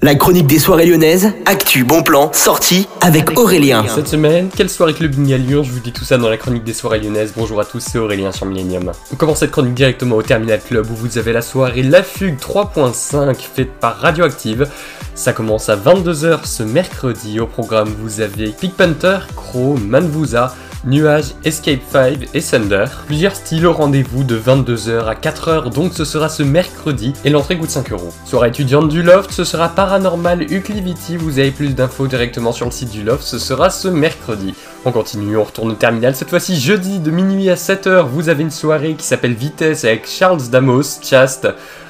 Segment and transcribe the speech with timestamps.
[0.00, 3.84] La chronique des soirées lyonnaises, actu, bon plan, sortie avec Aurélien.
[3.92, 6.62] Cette semaine, quelle soirée clubbing à Lyon Je vous dis tout ça dans la chronique
[6.62, 7.32] des soirées lyonnaises.
[7.36, 8.92] Bonjour à tous, c'est Aurélien sur Millennium.
[9.12, 12.38] On commence cette chronique directement au Terminal Club où vous avez la soirée La Fugue
[12.38, 14.68] 3.5 faite par Radioactive.
[15.16, 17.40] Ça commence à 22h ce mercredi.
[17.40, 20.54] Au programme, vous avez Pig Panther, Crow, Manvusa,
[20.84, 22.84] Nuage, Escape 5 et Thunder.
[23.06, 27.58] Plusieurs styles au rendez-vous de 22h à 4h, donc ce sera ce mercredi et l'entrée
[27.58, 28.12] coûte 5 euros.
[28.24, 32.70] Soirée étudiante du Loft, ce sera Paranormal Uclivity, vous avez plus d'infos directement sur le
[32.70, 34.54] site du Loft, ce sera ce mercredi.
[34.84, 38.44] On continue, on retourne au terminal, cette fois-ci jeudi de minuit à 7h, vous avez
[38.44, 41.48] une soirée qui s'appelle Vitesse avec Charles Damos, Chast,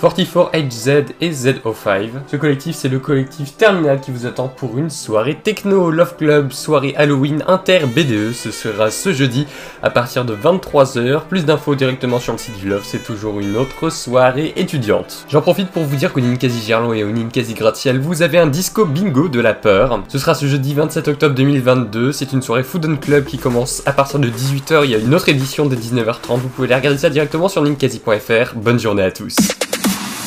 [0.00, 2.08] 44HZ et ZO5.
[2.26, 6.52] Ce collectif, c'est le collectif Terminal qui vous attend pour une soirée techno Love Club,
[6.52, 8.32] soirée Halloween inter BDE.
[8.32, 9.46] Ce sera ce jeudi
[9.82, 11.24] à partir de 23h.
[11.28, 15.26] Plus d'infos directement sur le site du Love, c'est toujours une autre soirée étudiante.
[15.28, 18.46] J'en profite pour vous dire qu'au Ninkasi Gerland et au Ninkasi Gratiel, vous avez un
[18.46, 20.02] disco bingo de la peur.
[20.08, 22.12] Ce sera ce jeudi 27 octobre 2022.
[22.12, 24.84] C'est une soirée Food and Club qui commence à partir de 18h.
[24.84, 26.38] Il y a une autre édition de 19h30.
[26.38, 28.54] Vous pouvez aller regarder ça directement sur ninkasi.fr.
[28.54, 29.36] Bonne journée à tous.